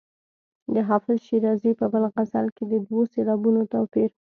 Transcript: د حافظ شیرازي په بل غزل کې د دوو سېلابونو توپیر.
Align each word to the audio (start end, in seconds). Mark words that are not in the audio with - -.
د 0.73 0.75
حافظ 0.89 1.17
شیرازي 1.27 1.71
په 1.79 1.85
بل 1.93 2.03
غزل 2.13 2.47
کې 2.55 2.63
د 2.71 2.73
دوو 2.85 3.01
سېلابونو 3.13 3.61
توپیر. 3.73 4.09